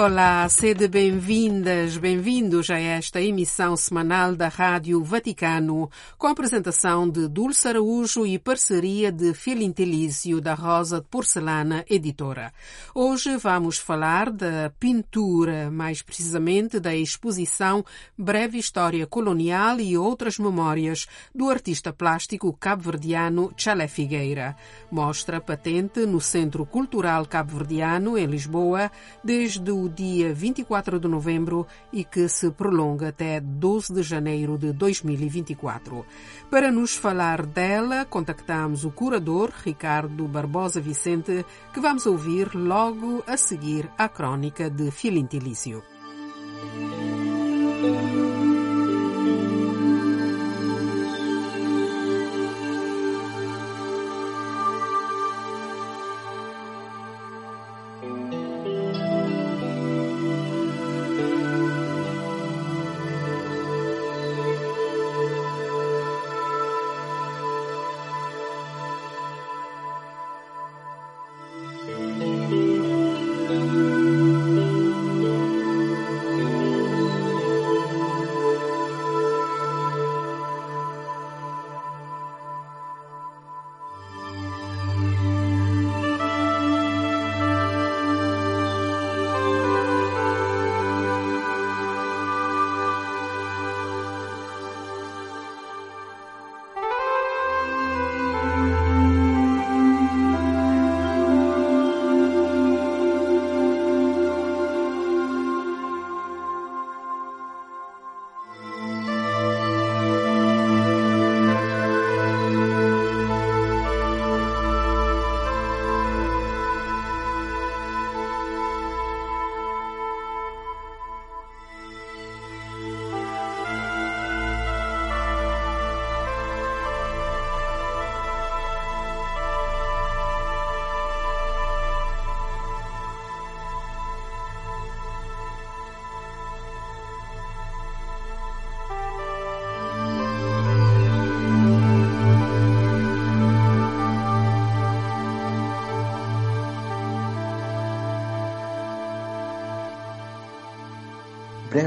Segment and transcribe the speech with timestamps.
[0.00, 7.66] Olá, sede bem-vindas, bem-vindos a esta emissão semanal da Rádio Vaticano, com apresentação de Dulce
[7.66, 12.52] Araújo e parceria de Filintelício da Rosa de Porcelana Editora.
[12.94, 17.84] Hoje vamos falar da pintura, mais precisamente da exposição
[18.16, 24.54] Breve História Colonial e Outras Memórias do artista plástico cabo-verdiano Chalé Figueira.
[24.92, 28.92] Mostra patente no Centro Cultural Cabo-Verdiano, em Lisboa,
[29.24, 34.72] desde o dia 24 de novembro e que se prolonga até 12 de janeiro de
[34.72, 36.04] 2024.
[36.50, 43.36] Para nos falar dela, contactamos o curador Ricardo Barbosa Vicente, que vamos ouvir logo a
[43.36, 45.82] seguir a crônica de Filintilício.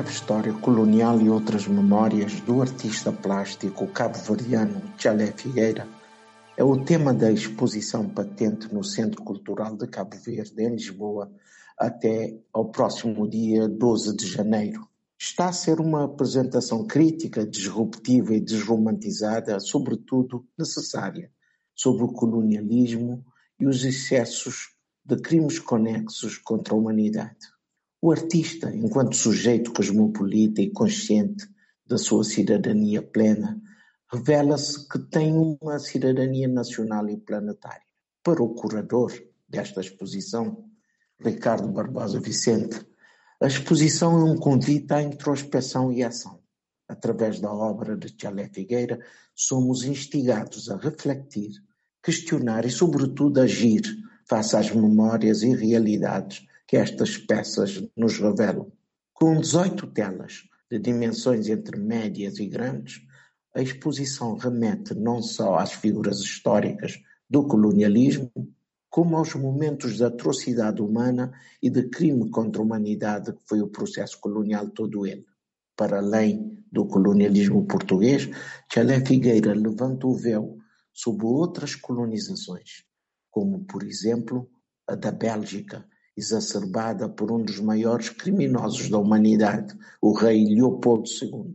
[0.02, 5.88] Breve História Colonial e Outras Memórias do artista plástico cabo-verdiano Chalé Figueira
[6.58, 11.32] é o tema da exposição patente no Centro Cultural de Cabo Verde, em Lisboa,
[11.78, 14.88] até ao próximo dia 12 de janeiro.
[15.20, 21.32] Está a ser uma apresentação crítica, disruptiva e desromantizada, sobretudo necessária,
[21.76, 23.24] sobre o colonialismo
[23.60, 24.72] e os excessos
[25.06, 27.51] de crimes conexos contra a humanidade.
[28.04, 31.48] O artista, enquanto sujeito cosmopolita e consciente
[31.86, 33.62] da sua cidadania plena,
[34.12, 35.32] revela-se que tem
[35.62, 37.86] uma cidadania nacional e planetária.
[38.24, 39.14] Para o curador
[39.48, 40.66] desta exposição,
[41.20, 42.84] Ricardo Barbosa Vicente,
[43.40, 46.42] a exposição é um convite à introspeção e ação.
[46.88, 49.00] Através da obra de Tchalé Figueira,
[49.36, 51.52] somos instigados a refletir,
[52.02, 53.84] questionar e, sobretudo, agir
[54.28, 58.72] face às memórias e realidades que estas peças nos revelam.
[59.12, 63.06] Com 18 telas de dimensões entre médias e grandes,
[63.54, 66.98] a exposição remete não só às figuras históricas
[67.30, 68.32] do colonialismo,
[68.90, 73.68] como aos momentos de atrocidade humana e de crime contra a humanidade que foi o
[73.68, 75.26] processo colonial todo ele.
[75.76, 78.30] Para além do colonialismo português,
[78.74, 80.58] Chalé Figueira levanta o véu
[80.94, 82.86] sobre outras colonizações,
[83.30, 84.50] como, por exemplo,
[84.88, 85.86] a da Bélgica,
[86.16, 91.54] exacerbada por um dos maiores criminosos da humanidade, o rei Leopoldo II,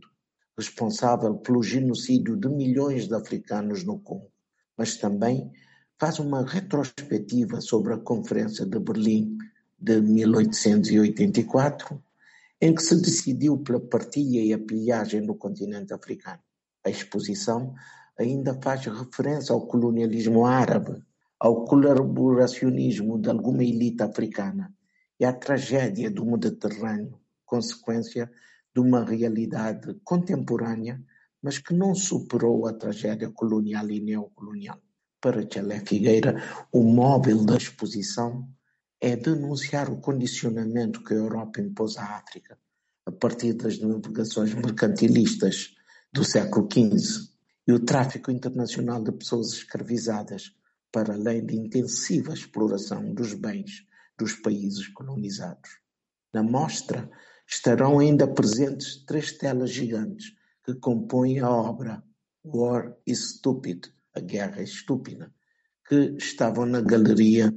[0.57, 4.31] responsável pelo genocídio de milhões de africanos no Congo,
[4.75, 5.51] mas também
[5.99, 9.37] faz uma retrospectiva sobre a Conferência de Berlim
[9.79, 12.03] de 1884,
[12.59, 16.39] em que se decidiu pela partilha e a pilhagem do continente africano.
[16.83, 17.75] A exposição
[18.17, 21.03] ainda faz referência ao colonialismo árabe,
[21.39, 24.73] ao colaboracionismo de alguma elite africana
[25.19, 28.31] e à tragédia do Mediterrâneo, consequência
[28.73, 31.01] de uma realidade contemporânea,
[31.41, 34.79] mas que não superou a tragédia colonial e neocolonial.
[35.19, 36.41] Para Tchalé Figueira,
[36.71, 38.47] o móvel da exposição
[38.99, 42.57] é denunciar o condicionamento que a Europa impôs à África,
[43.05, 45.75] a partir das navegações mercantilistas
[46.11, 47.29] do século XV
[47.67, 50.51] e o tráfico internacional de pessoas escravizadas,
[50.97, 53.85] para além de intensiva exploração dos bens
[54.17, 55.69] dos países colonizados.
[56.33, 57.07] Na mostra
[57.47, 60.33] estarão ainda presentes três telas gigantes
[60.65, 62.03] que compõem a obra
[62.43, 63.85] War is Stupid,
[64.15, 65.31] A Guerra é Estúpida,
[65.87, 67.53] que estavam na galeria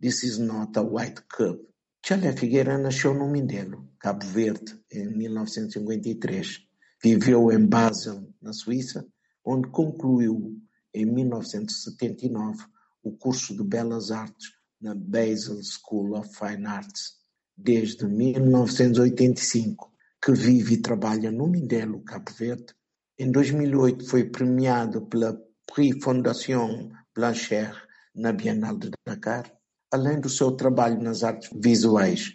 [0.00, 1.58] This is not a White Cub.
[2.06, 6.60] Chalé Figueira nasceu no Mindelo, Cabo Verde, em 1953.
[7.02, 9.04] Viveu em Basel, na Suíça,
[9.44, 10.56] onde concluiu
[10.94, 12.72] em 1979
[13.04, 17.22] o curso de Belas Artes na Basel School of Fine Arts.
[17.56, 22.74] Desde 1985 que vive e trabalha no Mindelo, Cabo Verde.
[23.18, 25.38] Em 2008 foi premiado pela
[25.72, 27.78] Prix Fondation Blanchard
[28.14, 29.52] na Bienal de Dakar,
[29.92, 32.32] além do seu trabalho nas artes visuais,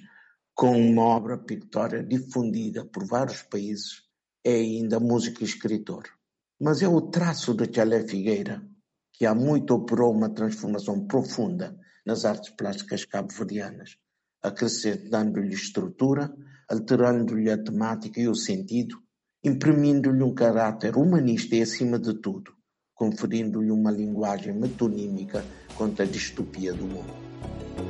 [0.53, 4.03] com uma obra pictória difundida por vários países,
[4.43, 6.03] é ainda músico e escritor.
[6.59, 8.61] Mas é o traço de Tchalé Figueira
[9.19, 13.97] que há muito operou uma transformação profunda nas artes plásticas cabo-verdianas,
[14.41, 16.33] acrescentando-lhe estrutura,
[16.69, 18.97] alterando-lhe a temática e o sentido,
[19.43, 22.53] imprimindo-lhe um caráter humanista e, acima de tudo,
[22.93, 25.43] conferindo-lhe uma linguagem metonímica
[25.75, 27.88] contra a distopia do mundo.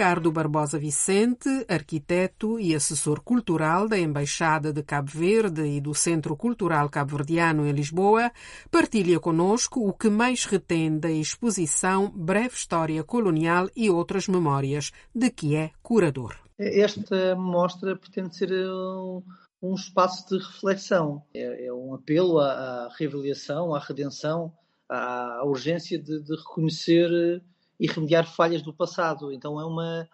[0.00, 6.34] Ricardo Barbosa Vicente, arquiteto e assessor cultural da Embaixada de Cabo Verde e do Centro
[6.34, 8.32] Cultural Cabo-Verdiano em Lisboa,
[8.70, 15.28] partilha conosco o que mais retém da exposição Breve História Colonial e Outras Memórias, de
[15.28, 16.34] que é curador.
[16.58, 19.22] Esta mostra pretende ser um,
[19.60, 21.22] um espaço de reflexão.
[21.34, 24.50] É, é um apelo à, reavaliação, à redenção,
[24.88, 27.42] à, urgência de, de reconhecer
[27.80, 29.32] e remediar falhas do passado.
[29.32, 30.08] Então é uma,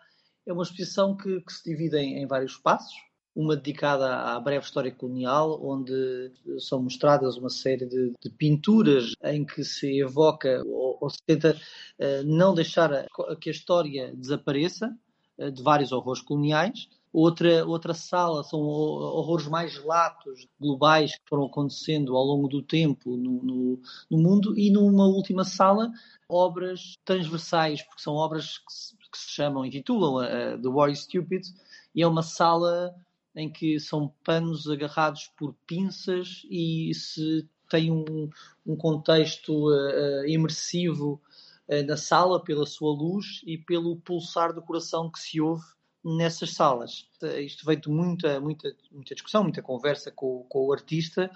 [0.46, 2.94] é uma exposição que, que se divide em, em, vários passos.
[3.34, 9.44] Uma dedicada à breve história colonial, onde são mostradas uma série de, de pinturas em
[9.44, 13.06] que se evoca ou, ou se tenta uh, não deixar a,
[13.38, 14.96] que a história desapareça
[15.36, 16.88] uh, de vários horrores coloniais.
[17.18, 23.16] Outra, outra sala são horrores mais latos, globais, que foram acontecendo ao longo do tempo
[23.16, 23.80] no, no,
[24.10, 24.54] no mundo.
[24.54, 25.90] E numa última sala,
[26.28, 31.04] obras transversais, porque são obras que se, que se chamam, intitulam uh, The War is
[31.04, 31.46] Stupid,
[31.94, 32.94] e é uma sala
[33.34, 38.28] em que são panos agarrados por pinças e se tem um,
[38.66, 41.18] um contexto uh, imersivo
[41.66, 45.75] uh, na sala pela sua luz e pelo pulsar do coração que se ouve
[46.06, 47.08] nessas salas.
[47.40, 51.28] Isto veio de muita, muita, muita discussão, muita conversa com, com o artista,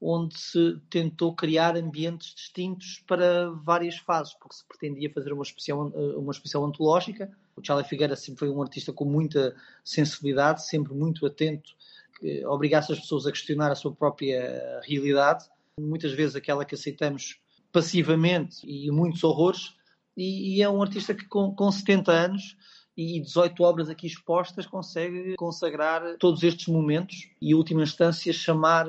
[0.00, 5.88] onde se tentou criar ambientes distintos para várias fases, porque se pretendia fazer uma exposição,
[6.16, 7.28] uma exposição antológica.
[7.56, 11.74] O Charlie Figueira sempre foi um artista com muita sensibilidade, sempre muito atento,
[12.20, 15.46] que obrigasse as pessoas a questionar a sua própria realidade,
[15.80, 17.40] muitas vezes aquela que aceitamos
[17.72, 19.74] passivamente e muitos horrores,
[20.16, 22.56] e, e é um artista que com, com 70 anos
[22.96, 28.86] e 18 obras aqui expostas consegue consagrar todos estes momentos e, última instância, chamar,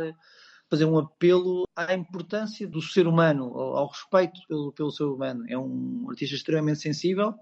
[0.69, 5.43] fazer um apelo à importância do ser humano, ao, respeito pelo, pelo ser humano.
[5.47, 7.33] É um artista extremamente sensível.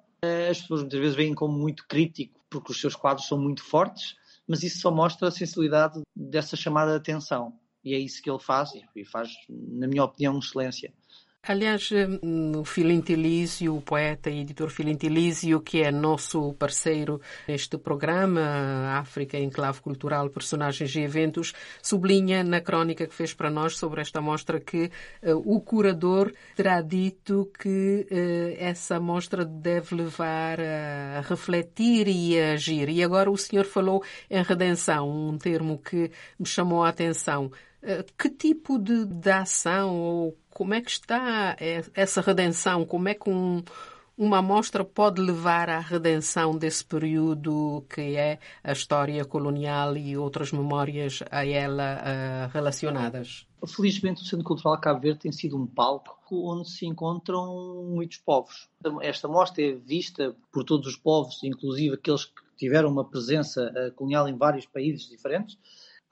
[0.49, 4.15] As pessoas muitas vezes veem como muito crítico porque os seus quadros são muito fortes,
[4.47, 7.57] mas isso só mostra a sensibilidade dessa chamada atenção.
[7.83, 10.93] E é isso que ele faz, e faz, na minha opinião, excelência.
[11.45, 11.89] Aliás,
[12.55, 19.49] o Filintilísio, o poeta e editor Filintilísio, que é nosso parceiro neste programa, África em
[19.49, 24.57] Clave Cultural, Personagens e Eventos, sublinha na crónica que fez para nós sobre esta mostra
[24.57, 24.89] que
[25.21, 32.53] uh, o curador terá dito que uh, essa mostra deve levar a refletir e a
[32.53, 32.87] agir.
[32.87, 36.09] E agora o senhor falou em redenção, um termo que
[36.39, 37.51] me chamou a atenção.
[38.17, 41.55] Que tipo de, de ação ou como é que está
[41.93, 42.85] essa redenção?
[42.85, 43.63] Como é que um,
[44.17, 50.51] uma amostra pode levar à redenção desse período que é a história colonial e outras
[50.51, 53.47] memórias a ela uh, relacionadas?
[53.65, 58.69] Felizmente, o Centro Cultural Cabo Verde tem sido um palco onde se encontram muitos povos.
[59.01, 63.91] Esta mostra é vista por todos os povos, inclusive aqueles que tiveram uma presença uh,
[63.95, 65.57] colonial em vários países diferentes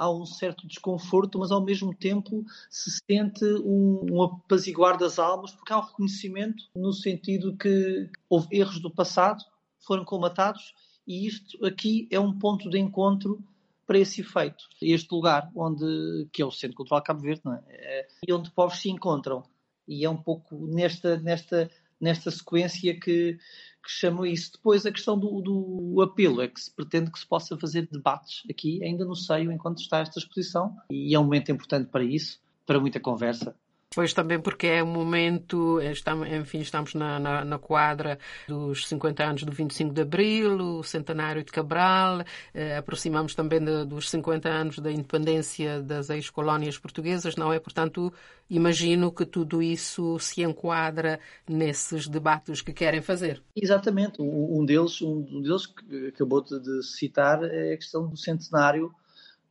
[0.01, 5.51] há um certo desconforto, mas ao mesmo tempo se sente um, um apaziguar das almas,
[5.51, 9.43] porque há um reconhecimento no sentido que houve erros do passado,
[9.79, 10.73] foram colmatados,
[11.05, 13.43] e isto aqui é um ponto de encontro
[13.85, 14.63] para esse efeito.
[14.81, 17.61] Este lugar, onde, que é o Centro Cultural Cabo Verde, não é?
[17.69, 19.43] é e onde povos se encontram.
[19.87, 23.37] E é um pouco nesta, nesta, nesta sequência que,
[23.81, 24.53] que chamam isso.
[24.53, 28.43] Depois a questão do, do, apelo, é que se pretende que se possa fazer debates
[28.49, 32.39] aqui, ainda no seio, enquanto está esta exposição, e é um momento importante para isso,
[32.65, 33.55] para muita conversa.
[33.93, 38.17] Pois também porque é um momento, estamos, enfim, estamos na, na, na, quadra
[38.47, 43.83] dos 50 anos do 25 de Abril, o centenário de Cabral, eh, aproximamos também de,
[43.83, 47.59] dos 50 anos da independência das ex-colónias portuguesas, não é?
[47.59, 48.13] Portanto,
[48.49, 53.43] imagino que tudo isso se enquadra nesses debates que querem fazer.
[53.53, 54.21] Exatamente.
[54.21, 58.89] Um deles, um deles que acabou de citar é a questão do centenário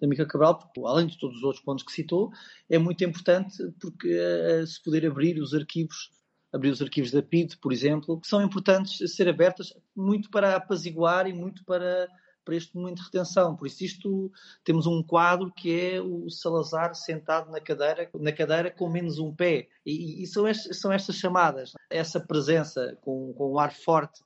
[0.00, 2.33] da Mica Cabral, porque, além de todos os outros pontos que citou,
[2.69, 6.11] é muito importante porque uh, se poder abrir os arquivos,
[6.52, 11.28] abrir os arquivos da PID, por exemplo, que são importantes ser abertas muito para apaziguar
[11.28, 12.09] e muito para
[12.45, 13.54] para este momento de retenção.
[13.54, 14.33] Por isso, isto
[14.64, 19.33] temos um quadro que é o Salazar sentado na cadeira, na cadeira com menos um
[19.33, 19.69] pé.
[19.85, 24.21] E, e são, estes, são estas chamadas, essa presença com, com um ar forte.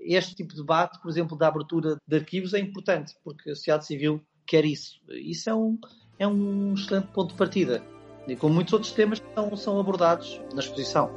[0.00, 3.86] Este tipo de debate, por exemplo, da abertura de arquivos é importante, porque a sociedade
[3.86, 5.00] civil quer isso.
[5.08, 5.78] Isso é um,
[6.18, 7.84] é um excelente ponto de partida.
[8.26, 11.10] E como muitos outros temas que são, são abordados na exposição.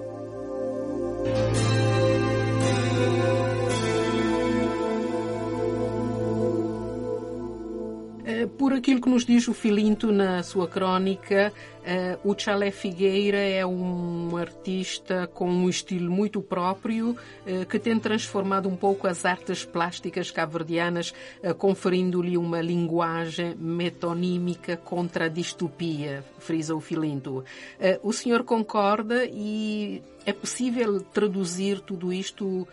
[8.82, 11.54] Aquilo que nos diz o Filinto na sua crónica,
[12.24, 18.00] uh, o Chalé Figueira é um artista com um estilo muito próprio uh, que tem
[18.00, 26.26] transformado um pouco as artes plásticas cabo-verdianas, uh, conferindo-lhe uma linguagem metonímica contra a distopia,
[26.40, 27.46] frisa o Filinto.
[28.02, 32.68] o senhor concorda e é possível traduzir tudo isto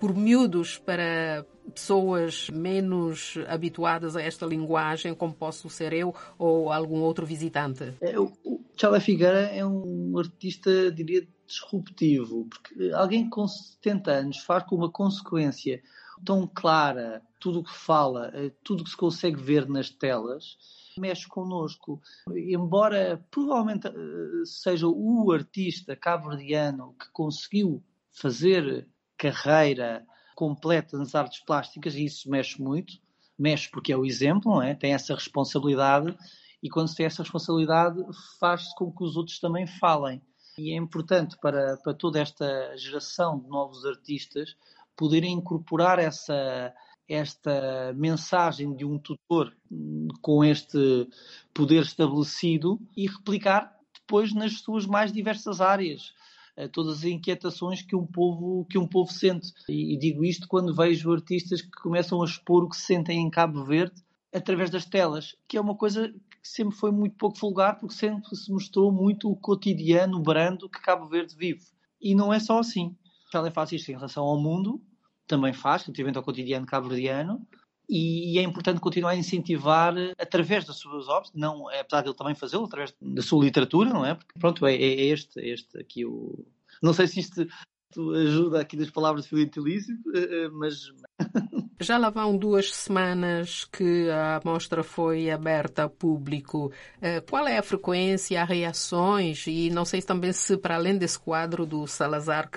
[0.00, 7.00] por miúdos para pessoas menos habituadas a esta linguagem, como posso ser eu ou algum
[7.00, 7.94] outro visitante?
[8.00, 8.32] É, o
[8.76, 14.90] Chala Figueira é um artista, diria, disruptivo, porque alguém com 70 anos faz com uma
[14.90, 15.82] consequência
[16.24, 20.56] tão clara tudo o que fala, eh, tudo o que se consegue ver nas telas,
[20.98, 22.00] mexe connosco.
[22.34, 31.94] Embora provavelmente eh, seja o artista cabo-verdiano que conseguiu fazer carreira completa nas artes plásticas
[31.94, 32.94] e isso mexe muito.
[33.38, 34.74] Mexe porque é o exemplo, não é?
[34.74, 36.16] Tem essa responsabilidade
[36.62, 38.02] e quando se tem essa responsabilidade
[38.38, 40.22] faz com que os outros também falem.
[40.56, 44.56] E é importante para, para toda esta geração de novos artistas
[44.96, 46.72] poderem incorporar essa,
[47.08, 49.52] esta mensagem de um tutor
[50.22, 51.08] com este
[51.52, 56.14] poder estabelecido e replicar depois nas suas mais diversas áreas
[56.72, 59.52] todas as inquietações que um povo, que um povo sente.
[59.68, 63.64] E, digo isto quando vejo artistas que começam a expor o que sentem em Cabo
[63.64, 67.94] Verde através das telas, que é uma coisa que sempre foi muito pouco vulgar, porque
[67.94, 71.62] sempre se mostrou muito o cotidiano, brando que Cabo Verde vive.
[72.00, 72.96] E não é só assim.
[73.32, 74.80] Ela faz isto em relação ao mundo,
[75.26, 77.46] também faz, relativamente ao cotidiano cabo-verdiano,
[77.88, 82.34] e é importante continuar a incentivar através das suas obras, não, apesar de ele também
[82.34, 84.14] fazê-lo, através da sua literatura, não é?
[84.14, 86.46] Porque, pronto, é, é este, este aqui o...
[86.82, 87.46] Não sei se isto
[87.96, 90.92] ajuda aqui das palavras de Filipe Tilício, eh, eh, mas...
[91.80, 96.70] Já lá vão duas semanas que a mostra foi aberta ao público.
[97.02, 101.18] Eh, qual é a frequência, as reações e não sei também se, para além desse
[101.18, 102.48] quadro do Salazar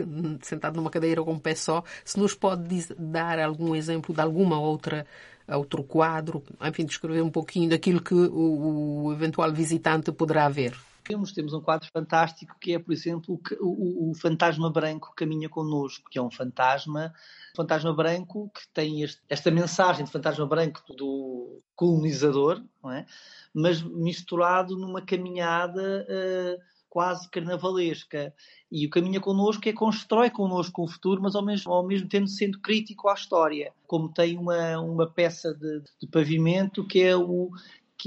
[0.44, 4.60] sentado numa cadeira com um pé só, se nos pode dar algum exemplo de alguma
[4.60, 5.06] outra
[5.50, 10.76] outro quadro, enfim, descrever um pouquinho daquilo que o, o eventual visitante poderá ver.
[11.08, 15.48] Temos, temos um quadro fantástico que é, por exemplo, o, o, o fantasma branco caminha
[15.48, 17.14] connosco, que é um fantasma,
[17.56, 22.62] fantasma branco que tem este, esta mensagem de fantasma branco do colonizador,
[22.92, 23.06] é?
[23.54, 28.34] mas misturado numa caminhada uh, quase carnavalesca.
[28.72, 32.28] E o Caminha Connosco é constrói connosco o futuro, mas ao mesmo, ao mesmo tempo
[32.28, 33.72] sendo crítico à história.
[33.86, 37.50] Como tem uma, uma peça de, de pavimento que é o,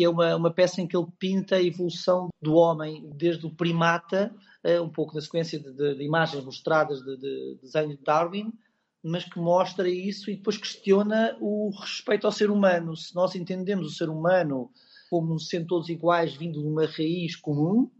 [0.01, 3.55] que é uma, uma peça em que ele pinta a evolução do homem desde o
[3.55, 8.03] primata, uh, um pouco na sequência de, de, de imagens mostradas de, de, desenho de
[8.03, 8.51] Darwin,
[9.05, 12.97] mas que mostra isso e depois questiona o respeito ao ser humano.
[12.97, 14.71] Se nós entendemos o ser humano
[15.11, 17.91] como sendo todos iguais, vindo de uma raiz comum,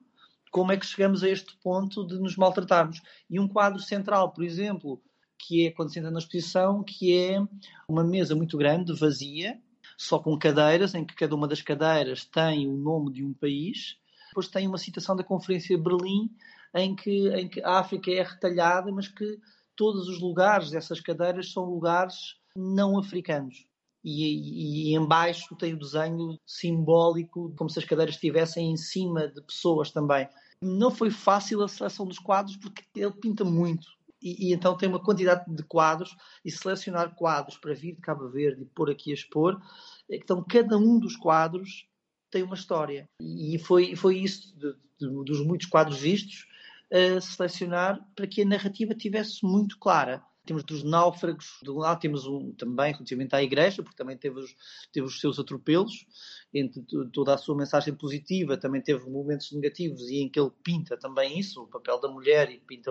[0.51, 3.03] como é que chegamos a este ponto de nos maltratarmos?
[3.29, 5.03] E um quadro central, por exemplo,
[5.39, 7.47] que é quando se entra na exposição, que é
[7.87, 9.61] uma mesa muito grande, vazia,
[10.01, 13.99] só com cadeiras, em que cada uma das cadeiras tem o nome de um país.
[14.29, 16.31] Depois tem uma citação da Conferência de Berlim,
[16.75, 19.39] em que, em que a África é retalhada, mas que
[19.77, 23.67] todos os lugares dessas cadeiras são lugares não africanos.
[24.03, 29.29] E, e, e embaixo tem o desenho simbólico, como se as cadeiras estivessem em cima
[29.29, 30.27] de pessoas também.
[30.63, 33.87] Não foi fácil a seleção dos quadros porque ele pinta muito.
[34.23, 38.29] E, e, então tem uma quantidade de quadros e selecionar quadros para vir de Cabo
[38.29, 39.61] Verde e pôr aqui a expor.
[40.09, 41.87] Então cada um dos quadros
[42.31, 43.09] tem uma história.
[43.21, 46.47] E foi, foi isso, de, de, dos muitos quadros vistos,
[46.93, 50.23] a selecionar para que a narrativa tivesse muito clara.
[50.47, 54.41] Temos dos náufragos, de um lado temos um, também relativamente à igreja, porque também teve
[54.41, 54.57] os,
[54.93, 56.07] teve os seus atropelos,
[56.53, 56.83] entre
[57.13, 61.39] toda a sua mensagem positiva, também teve momentos negativos e em que ele pinta também
[61.39, 62.91] isso, o papel da mulher, e pinta,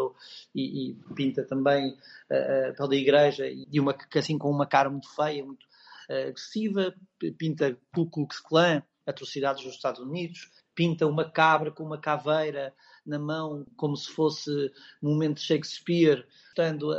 [0.54, 4.90] e, e pinta também uh, o papel da igreja, e uma assim com uma cara
[4.90, 5.64] muito feia, muito
[6.10, 6.94] uh, agressiva,
[7.38, 12.74] pinta Ku Klux Klan, atrocidades dos Estados Unidos, pinta uma cabra com uma caveira
[13.06, 14.50] na mão, como se fosse
[15.04, 16.26] um momento de Shakespeare,
[16.56, 16.94] portanto,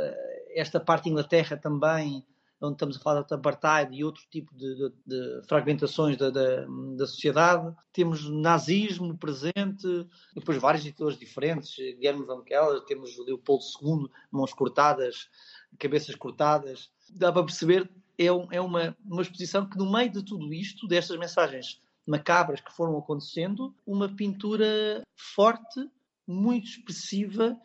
[0.55, 2.25] esta parte de Inglaterra também,
[2.61, 6.65] onde estamos a falar de apartheid e outro tipo de, de, de fragmentações da, da,
[6.95, 7.75] da, sociedade.
[7.91, 15.27] Temos nazismo presente, depois vários ditadores diferentes, Guilherme Van Keller, temos Leopoldo II, mãos cortadas,
[15.79, 16.91] cabeças cortadas.
[17.09, 20.87] Dá para perceber, é, um, é uma, uma exposição que no meio de tudo isto,
[20.87, 25.89] destas mensagens macabras que foram acontecendo, uma pintura forte,
[26.27, 27.57] muito expressiva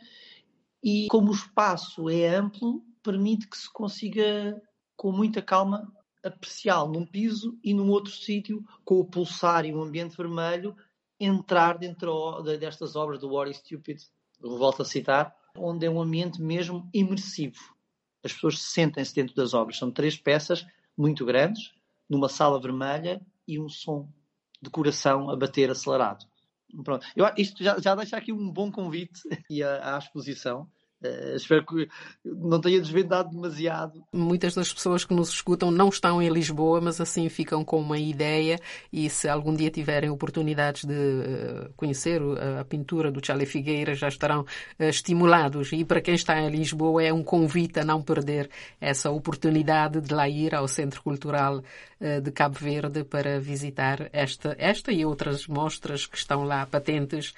[0.89, 4.63] e como o espaço é amplo, permite que se consiga,
[4.97, 5.93] com muita calma,
[6.25, 10.77] apreciá-lo num piso e num outro sítio, com o pulsar e o ambiente vermelho,
[11.19, 14.01] entrar dentro destas obras do What is Stupid,
[14.41, 17.75] volto a citar, onde é um ambiente mesmo imersivo.
[18.23, 19.79] As pessoas sentem-se dentro das obras.
[19.79, 20.65] São três peças
[20.97, 21.75] muito grandes,
[22.09, 24.09] numa sala vermelha e um som
[24.63, 26.25] de coração a bater acelerado.
[26.85, 27.05] Pronto.
[27.17, 29.21] Eu, isto já, já deixa aqui um bom convite
[29.65, 30.71] à, à exposição.
[31.03, 31.89] Uh, espero que
[32.25, 34.03] não tenha desvendado demasiado.
[34.13, 37.99] Muitas das pessoas que nos escutam não estão em Lisboa, mas assim ficam com uma
[37.99, 38.59] ideia
[38.91, 42.23] e se algum dia tiverem oportunidades de uh, conhecer
[42.59, 45.71] a pintura do Chale Figueira já estarão uh, estimulados.
[45.73, 48.49] E para quem está em Lisboa é um convite a não perder
[48.81, 51.63] essa oportunidade de lá ir ao Centro Cultural
[52.23, 57.33] de Cabo Verde para visitar esta, esta e outras mostras que estão lá patentes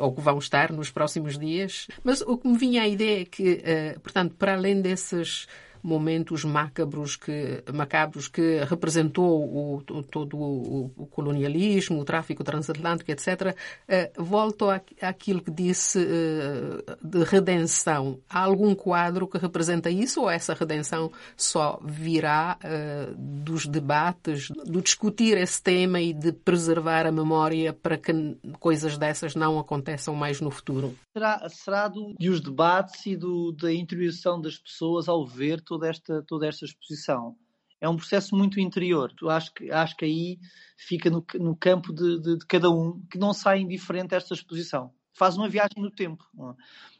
[0.00, 1.86] ou que vão estar nos próximos dias.
[2.02, 3.62] Mas o que me vinha à ideia é que,
[3.96, 5.46] uh, portanto, para além desses
[5.82, 13.54] momentos macabros que, macabros que representou o, todo o, o, colonialismo, o tráfico transatlântico, etc.,
[13.88, 14.66] uh, volto
[15.00, 18.18] àquilo que disse uh, de redenção.
[18.28, 24.80] Há algum quadro que representa isso ou essa redenção só virá uh, dos debates, do
[24.80, 30.40] discutir esse tema e de preservar a memória para que coisas dessas não aconteçam mais
[30.40, 30.94] no futuro?
[31.12, 36.22] Será, será do, dos debates e do, da intuição das pessoas ao ver toda esta,
[36.26, 37.36] toda esta exposição.
[37.80, 39.12] É um processo muito interior.
[39.28, 40.38] Acho que, acho que aí
[40.76, 44.92] fica no, no campo de, de, de, cada um, que não sai indiferente esta exposição.
[45.14, 46.24] Faz uma viagem no tempo.
[46.40, 46.54] É?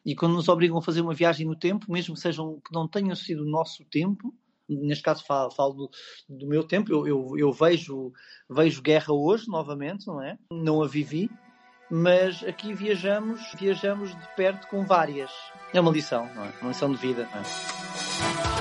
[0.06, 2.86] E quando nos obrigam a fazer uma viagem no tempo, mesmo que, sejam, que não
[2.86, 4.32] tenham sido o nosso tempo,
[4.68, 5.90] neste caso falo, falo do,
[6.28, 8.12] do, meu tempo, eu, eu, eu, vejo,
[8.48, 10.38] vejo guerra hoje novamente, não é?
[10.52, 11.30] Não a vivi,
[11.90, 15.30] mas aqui viajamos, viajamos de perto com várias.
[15.72, 16.52] É uma lição, não é?
[16.60, 18.57] Uma lição de vida, não é?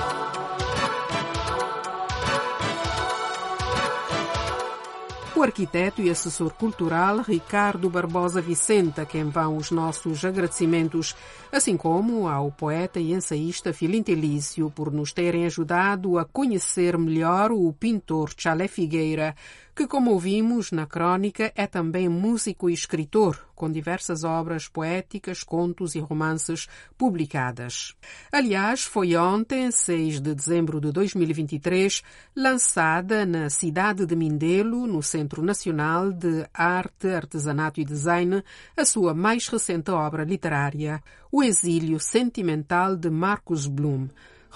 [5.38, 11.14] O arquiteto e assessor cultural Ricardo Barbosa Vicente, a quem vão os nossos agradecimentos,
[11.52, 17.52] assim como ao poeta e ensaísta Filinto Elísio por nos terem ajudado a conhecer melhor
[17.52, 19.36] o pintor Chalé Figueira,
[19.78, 25.94] que, como ouvimos na crônica, é também músico e escritor, com diversas obras poéticas, contos
[25.94, 27.94] e romances publicadas.
[28.32, 32.02] Aliás, foi ontem, 6 de dezembro de 2023,
[32.34, 38.42] lançada na cidade de Mindelo, no Centro Nacional de Arte, Artesanato e Design,
[38.76, 44.08] a sua mais recente obra literária, O Exílio Sentimental de Marcus Blum.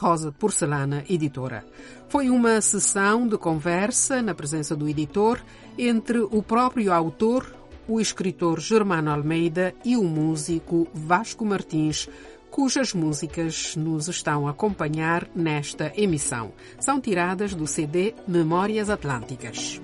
[0.03, 1.65] Rosa Porcelana, editora.
[2.09, 5.41] Foi uma sessão de conversa na presença do editor
[5.79, 7.47] entre o próprio autor,
[7.87, 12.09] o escritor Germano Almeida e o músico Vasco Martins,
[12.51, 16.53] cujas músicas nos estão a acompanhar nesta emissão.
[16.81, 19.81] São tiradas do CD Memórias Atlânticas.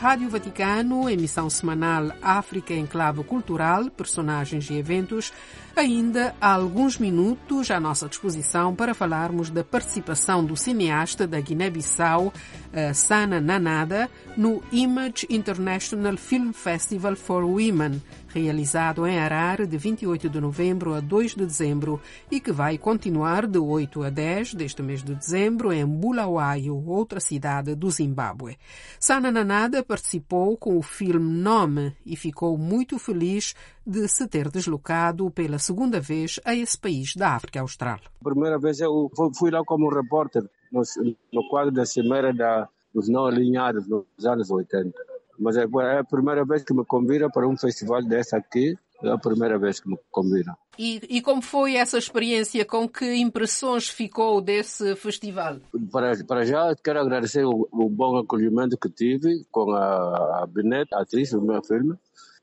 [0.00, 5.30] Rádio Vaticano, emissão semanal África em Clave Cultural, personagens e eventos.
[5.76, 12.32] Ainda há alguns minutos à nossa disposição para falarmos da participação do cineasta da Guiné-Bissau,
[12.72, 20.28] eh, Sana Nanada, no Image International Film Festival for Women, realizado em Harare de 28
[20.28, 24.82] de novembro a 2 de dezembro e que vai continuar de 8 a 10 deste
[24.82, 28.56] mês de dezembro em Bulawayo, outra cidade do Zimbábue.
[28.98, 33.54] Sana Nanada participou com o filme Nome e ficou muito feliz
[33.86, 38.00] de se ter deslocado pela segunda vez a esse país da África Austral.
[38.20, 40.42] A primeira vez eu fui lá como repórter
[40.72, 40.82] no,
[41.32, 46.04] no quadro da Cimeira da, dos Não Alinhados nos anos 80 mas é, é a
[46.04, 48.76] primeira vez que me convidam para um festival desse aqui.
[49.02, 50.54] É a primeira vez que me convidam.
[50.78, 52.62] E, e, como foi essa experiência?
[52.66, 55.56] Com que impressões ficou desse festival?
[55.90, 60.94] Para, para já, quero agradecer o, o bom acolhimento que tive com a, a Binette,
[60.94, 61.94] a atriz do meu filme.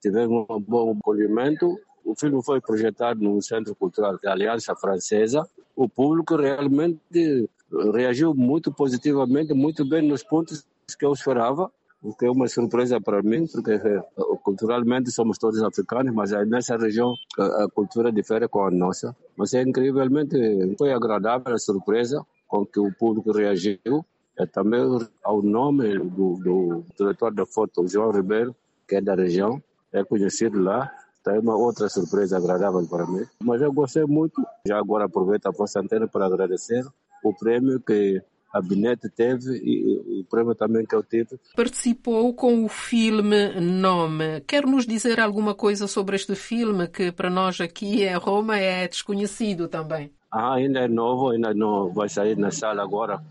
[0.02, 1.80] Tivemos um bom acolhimento.
[2.08, 5.46] O filme foi projetado no Centro Cultural da Aliança Francesa.
[5.76, 7.50] O público realmente
[7.93, 10.65] reagiu muito positivamente, muito bem nos pontos
[10.98, 11.70] que eu esperava
[12.02, 14.02] o que é uma surpresa para mim, porque eh,
[14.41, 19.13] culturalmente somos todos africanos, mas nessa região a cultura difere com a nossa.
[19.36, 20.38] Mas é incrivelmente,
[20.78, 24.06] foi agradável a surpresa com que o público reagiu.
[24.38, 24.82] É também
[25.22, 28.56] ao nome do, do diretor da foto, João Ribeiro,
[28.88, 30.89] que é da região, é conhecido lá.
[31.28, 33.26] Então é uma outra surpresa agradável para mim.
[33.44, 34.42] Mas eu gostei muito.
[34.66, 36.86] Já agora aproveito a vossa antena para agradecer
[37.22, 38.22] o prêmio que
[38.54, 41.38] a Binete teve e o prêmio também que eu tive.
[41.54, 44.40] Participou com o filme Nome.
[44.48, 48.88] Quer nos dizer alguma coisa sobre este filme que para nós aqui em Roma é
[48.88, 50.12] desconhecido também?
[50.32, 53.22] Ah, ainda é novo, ainda não vai sair na sala agora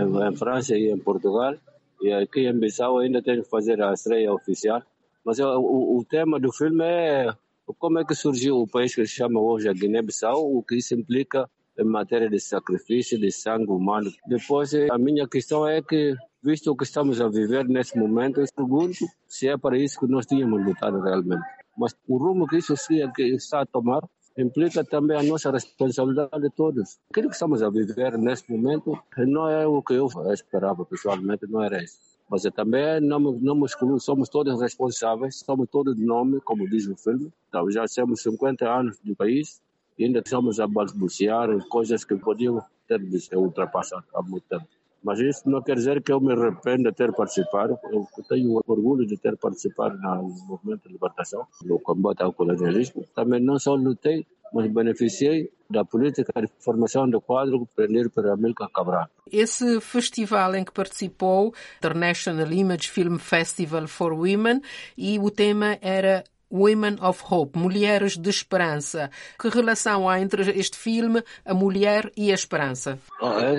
[0.00, 1.54] em França e em Portugal.
[2.00, 4.82] E aqui em Bissau ainda tem que fazer a estreia oficial.
[5.24, 7.32] Mas o, o tema do filme é
[7.78, 10.94] como é que surgiu o país que se chama hoje a Guiné-Bissau, o que isso
[10.94, 14.10] implica em matéria de sacrifício de sangue humano.
[14.26, 18.46] Depois, a minha questão é que, visto o que estamos a viver nesse momento, eu
[18.54, 21.42] pergunto se é para isso que nós tínhamos lutado realmente.
[21.76, 24.02] Mas o rumo que isso está a tomar
[24.36, 26.98] implica também a nossa responsabilidade de todos.
[27.10, 31.62] Aquilo que estamos a viver nesse momento não é o que eu esperava pessoalmente, não
[31.62, 32.11] era isso.
[32.32, 36.86] Mas também não, não me excluo, somos todos responsáveis, somos todos de nome, como diz
[36.86, 37.30] o filme.
[37.50, 39.60] Então, já temos 50 anos de país,
[39.98, 43.02] e ainda estamos a balbuciar coisas que podiam ter
[43.36, 44.66] ultrapassado há muito tempo.
[45.04, 47.78] Mas isso não quer dizer que eu me arrependa de ter participado.
[47.90, 53.04] Eu tenho orgulho de ter participado no movimento de libertação, no combate ao colonialismo.
[53.14, 58.68] Também não só lutei, mas beneficiei da política de formação do quadro prendido por Amílcar
[58.70, 59.08] Cabral.
[59.30, 64.60] Esse festival em que participou, International Image Film Festival for Women,
[64.96, 69.10] e o tema era Women of Hope, Mulheres de Esperança.
[69.40, 72.98] Que relação há entre este filme, a mulher e a esperança?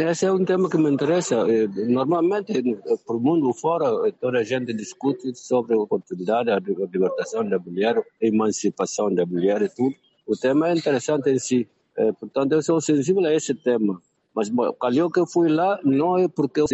[0.08, 1.44] esse é um tema que me interessa.
[1.88, 2.54] Normalmente,
[3.06, 7.98] para o mundo fora, toda a gente discute sobre a oportunidade, a libertação da mulher,
[7.98, 9.96] a emancipação da mulher e tudo.
[10.26, 11.68] O tema é interessante em si.
[11.98, 14.02] Eh, portanto, eu sou sensível a esse tema.
[14.34, 16.68] Mas calhou que eu fui lá, não é porque o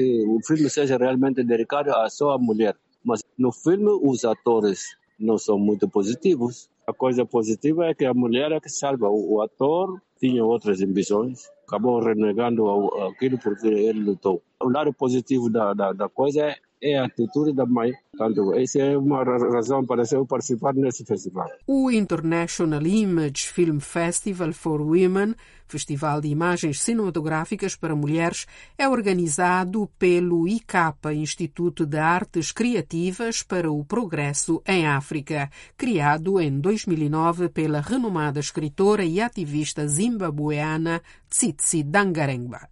[0.45, 2.75] filme seja realmente dedicado a só a mulher.
[3.03, 4.85] Mas no filme, os atores
[5.19, 6.69] não são muito positivos.
[6.87, 9.09] A coisa positiva é que a mulher é que salva.
[9.09, 12.65] O, o ator tinha outras ambições, acabou renegando
[13.09, 14.41] aquilo porque ele lutou.
[14.61, 17.93] O lado positivo da, da, da coisa é é a atitude da mãe.
[18.11, 21.47] Portanto, essa é uma razão para eu participar nesse festival.
[21.67, 25.35] O International Image Film Festival for Women,
[25.67, 28.45] festival de imagens cinematográficas para mulheres,
[28.77, 36.59] é organizado pelo ICAPA, Instituto de Artes Criativas para o Progresso em África, criado em
[36.59, 42.67] 2009 pela renomada escritora e ativista zimbabueana Tsitsi Dangarengba.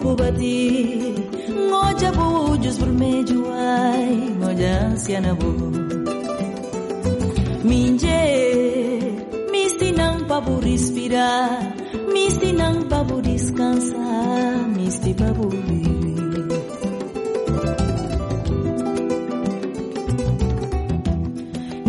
[0.02, 0.58] kubati
[1.70, 5.52] ngoja bujus vermelho ai ngoja anciana bu
[7.70, 8.22] minje
[9.52, 11.76] misti nang babu respirar
[12.14, 16.08] misti nang babu descansar misti babu viver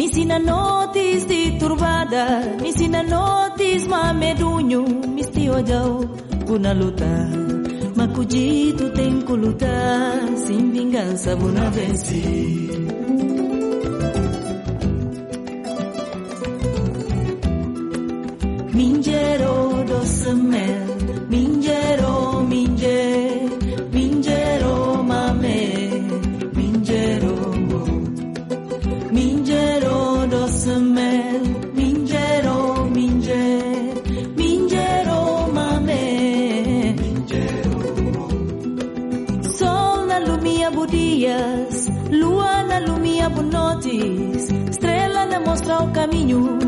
[0.01, 4.83] Misina notis di turbada, misina notis ma medunyo,
[5.15, 6.09] misti ojau
[6.47, 7.60] kuna lutar.
[8.01, 12.71] Macudito tem que lutar, sem vingança vou na vencer.
[18.73, 20.87] Minjero doce mel,
[21.29, 22.10] minjero,
[45.81, 46.59] na mostra o caminho,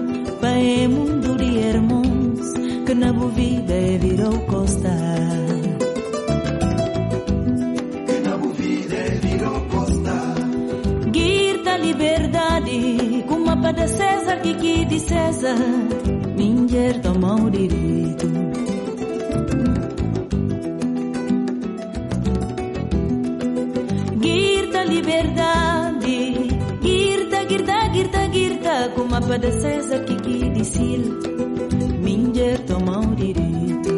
[0.40, 2.52] o mundo de irmãos,
[2.86, 4.94] que na vida é virou costa.
[8.06, 11.10] Que na vida é virou costa.
[11.10, 15.58] Guirda liberdade, com mapa de César, que que de César,
[16.36, 18.42] Minger tomou direito.
[24.84, 25.51] liberdade.
[29.32, 31.18] Girta, como a padecesa que que dizil.
[32.00, 33.90] Minger toma o direito.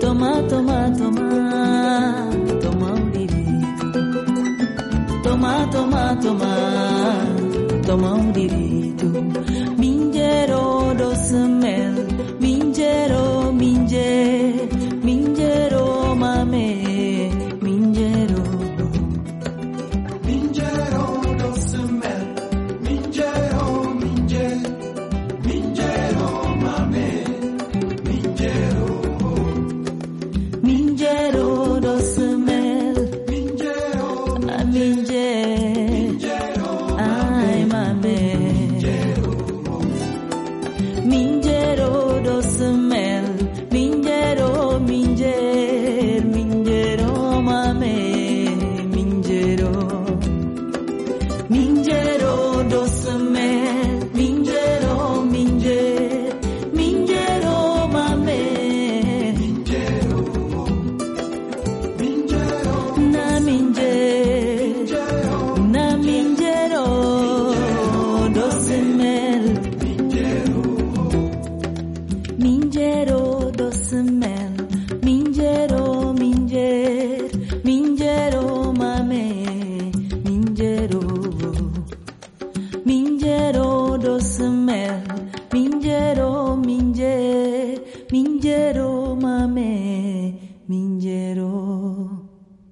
[0.00, 2.28] Toma, toma, toma,
[2.60, 3.86] toma o direito.
[5.22, 6.56] Toma, toma, toma,
[7.86, 8.83] toma o direito.